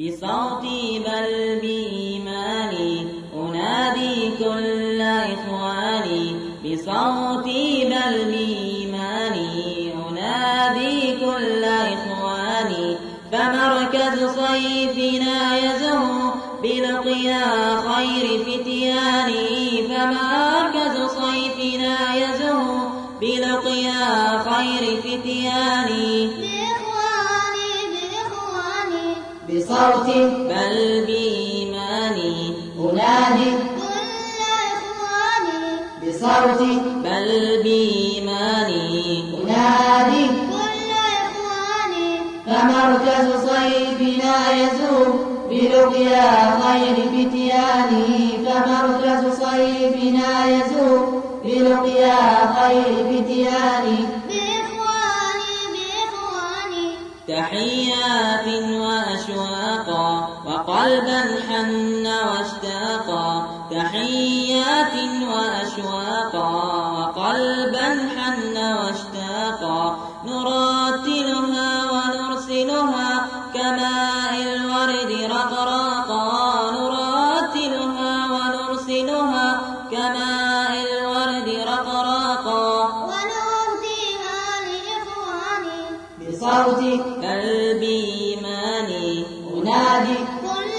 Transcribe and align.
بصوتي 0.00 0.98
بل 1.06 1.60
بإيماني 1.62 3.06
أنادي 3.36 4.30
كل 4.38 5.00
إخواني 5.00 6.36
بصوتي 6.64 7.84
بل 7.84 8.24
بإيماني 8.24 9.92
أنادي 10.08 11.12
كل 11.12 11.64
إخواني 11.64 12.96
فمركز 13.32 14.18
صيفنا 14.38 15.58
يزهو 15.58 16.32
بلقيا 16.62 17.76
خير 17.76 18.44
فتياني 18.44 19.82
فمركز 19.88 20.96
صيفنا 21.10 22.14
يزهو 22.14 22.88
بلقيا 23.20 24.38
خير 24.38 25.00
فتياني 25.02 26.43
بصوتي 29.54 30.20
بل 30.50 31.04
بإيماني 31.06 32.54
أنادي 32.78 33.50
كل 33.76 34.00
إخواني 34.74 35.60
بصوتي 36.02 36.72
بل 37.04 37.62
بإيماني 37.62 39.24
أنادي 39.42 40.26
كل 40.26 40.90
إخواني 41.22 42.10
فمركز 42.46 43.26
صيفنا 43.48 44.34
يزور 44.52 45.08
بلقيا 45.50 46.30
خير 46.60 46.96
فتياني. 47.12 48.08
فمركز 48.46 49.22
صيفنا 49.38 50.46
يزور 50.46 51.22
بلقيا 51.44 52.18
خير 52.56 52.94
فتياني. 53.08 53.98
تحيات 57.34 58.46
وأشواقا 58.84 60.28
وقلبا 60.46 61.20
حن 61.48 62.06
واشتاقا 62.06 63.46
تحيات 63.70 64.94
وأشواقا 65.32 66.48
وقلبا 66.96 67.88
حن 68.16 68.56
واشتاقا 68.56 69.96
نراتلها 70.24 71.70
ونرسلها 71.92 73.26
كماء 73.54 74.34
الورد 74.56 75.12
رقراقا 75.30 76.70
نراتلها 76.72 78.12
ونرسلها 78.34 79.60
كماء 79.90 80.72
الورد 80.86 81.48
رقراقا 81.72 82.66
ونهديها 83.10 84.40
لإخواني 84.66 85.82
بصوتي 86.20 86.96
بل 86.96 87.13
أنادي 89.64 90.14
كل 90.42 90.72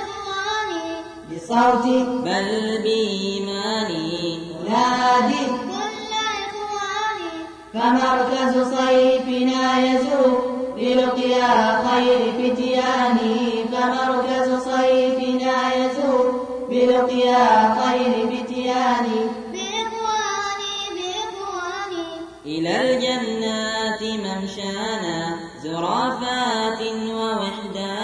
إخواني 0.00 0.86
بصوتي 1.30 1.98
بل 2.04 2.82
بإيماني 2.82 4.40
أنادي 4.66 5.44
كل 5.46 6.12
إخواني 6.44 7.32
فمركز 7.74 8.54
صيفنا 8.74 9.62
يزور 9.86 10.54
بلقيا 10.76 11.82
خير 11.88 12.20
فتياني 12.38 13.64
فمركز 13.72 14.48
صيفنا 14.64 15.74
يزور 15.74 16.26
بلقيا 16.70 17.74
خير 17.80 18.12
فتياني 18.26 19.20
بإخواني 19.52 20.76
بإخواني 20.96 22.06
إلى 22.46 22.72
الجنات 22.80 24.02
ممشانا 24.02 25.36
زرافات 25.62 26.80
ووحدانا 27.10 28.03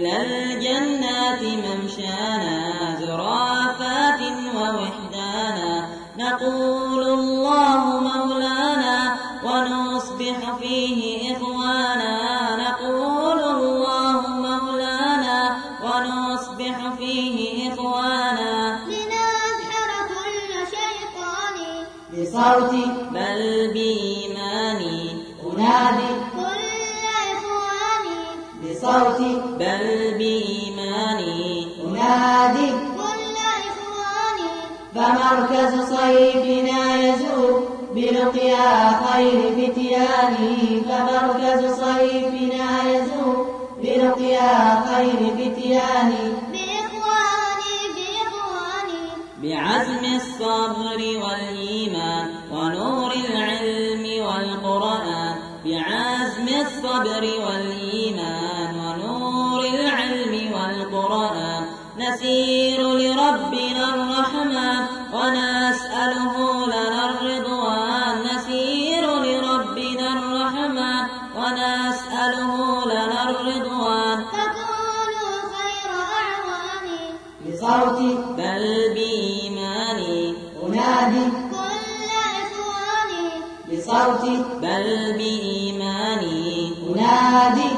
إلى 0.00 0.16
الجنات 0.16 1.42
ممشانا 1.42 2.96
زرافات 3.00 4.20
ووحدانا. 4.56 5.88
نقول 6.18 7.02
الله 7.02 8.00
مولانا 8.00 9.16
ونصبح 9.44 10.56
فيه 10.60 11.36
إخوانا. 11.36 12.16
نقول 12.56 13.40
الله 13.42 14.20
مولانا 14.28 15.56
ونصبح 15.84 16.76
فيه 16.98 17.72
إخوانا. 17.72 18.80
لنسحر 18.88 19.90
كل 20.08 20.50
شيطان. 20.76 21.56
بصوتي 22.12 22.86
بل 23.12 23.42
بإيماني. 23.74 25.00
أنادي 25.46 26.39
بصوتي 28.80 29.42
بل 29.58 30.14
بإيماني. 30.18 31.68
أنادي. 31.84 32.70
كل 32.96 33.36
إخواني 33.68 34.50
فمركز 34.94 35.72
صيفنا 35.94 36.80
يزور 36.96 37.68
بلقيا 37.94 38.90
خير 39.04 39.40
فتياني. 39.52 40.82
فمركز 40.88 41.60
صيفنا 41.74 42.82
يزور 42.90 43.36
بلقيا 43.82 44.84
خير 44.88 45.20
بإخواني 45.36 46.24
بعزم 49.42 50.04
الصبر 50.16 51.00
والإيمان 51.22 52.28
ونور 52.52 53.12
العلم 53.12 54.26
والقرآن. 54.26 55.36
بعزم 55.64 56.48
الصبر 56.60 57.22
والإيمان 57.44 57.79
نسير 62.20 62.80
لربنا 62.80 63.84
الرحمن 63.94 64.82
ونسأله 65.12 66.34
لنا 66.66 67.02
الرضوان 67.10 68.14
نسير 68.24 69.04
لربنا 69.24 70.06
الرحمن 70.12 71.04
ونسأله 71.36 72.54
لنا 72.86 73.30
الرضوان. 73.30 74.18
تكونوا 74.32 75.36
خير 75.56 75.90
أعواني. 76.20 77.02
بصوتي 77.44 78.10
بل 78.38 78.64
بإيماني. 78.94 80.34
أنادي 80.62 81.24
كل 81.52 82.04
إخواني. 82.42 83.28
بصوتي 83.68 84.34
بل 84.62 84.88
بإيماني. 85.18 86.74
أنادي 86.88 87.69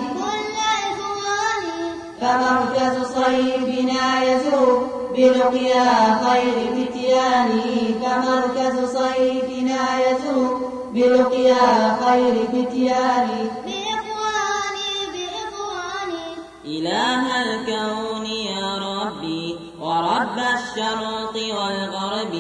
فمركز 2.33 2.97
صيفنا 3.15 4.23
يزور 4.23 4.89
بلقيا 5.17 5.91
خير 6.25 6.57
فتياني. 6.77 7.95
فمركز 8.03 8.77
صيفنا 8.99 9.81
يزور 10.07 10.73
بلقيا 10.95 11.99
خير 12.05 12.35
فتياني. 12.53 13.43
بإخواني 13.65 14.95
بإخواني. 15.13 16.27
إله 16.65 17.25
الكون 17.43 18.27
يا 18.27 18.79
ربي 18.79 19.59
ورب 19.81 20.39
الشرق 20.39 21.35
والغرب. 21.35 22.35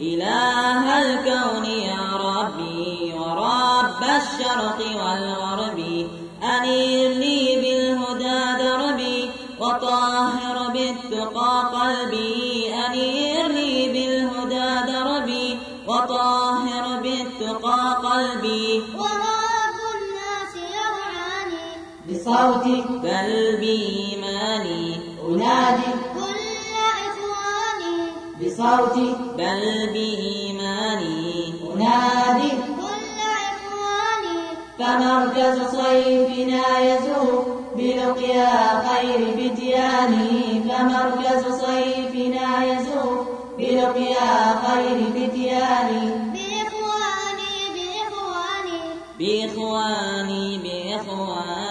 إله 0.00 1.02
الكون 1.02 1.64
يا 1.64 2.04
ربي 2.26 3.14
ورب 3.18 4.02
الشرق 4.02 4.78
والغرب. 5.04 5.55
وطاهر 9.86 10.56
بالتقى 10.72 11.54
قلبي 11.74 12.74
أنير 12.86 13.48
لي 13.48 13.74
بالهدى 13.92 14.92
دربي. 14.92 15.58
وطاهر 15.88 16.84
بالتقى 17.02 17.82
قلبي. 18.06 18.82
ورب 18.98 19.78
الناس 19.96 20.52
يرعاني. 20.76 21.68
بصوتي 22.08 22.76
بل 23.02 23.30
بإيماني 23.60 25.00
أنادي 25.28 25.92
كل 26.14 26.42
إخواني. 27.06 27.98
بصوتي 28.40 29.08
بل 29.38 29.62
بإيماني 29.94 31.54
أنادي 31.74 32.50
كل 32.80 33.18
إخواني. 33.50 34.40
فمركز 34.78 35.56
صيفنا 35.76 36.64
يزور 36.78 37.35
بلقيا 37.86 38.82
خير 38.88 39.20
بديانه 39.36 40.30
فمركز 40.68 41.42
صيفنا 41.60 42.64
يزور. 42.64 43.26
بلقيا 43.58 44.30
خير 44.66 44.98
بديانه 45.14 46.32
بإخواني 46.34 47.56
بإخواني. 47.74 48.80
بإخواني 49.18 50.58
بإخواني. 50.58 51.65